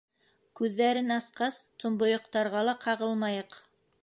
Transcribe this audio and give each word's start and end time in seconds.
—Күҙҙәрен 0.59 1.15
асҡас, 1.17 1.59
томбойоҡтарға 1.85 2.65
ла 2.71 2.77
ҡағылмайыҡ. 2.87 3.63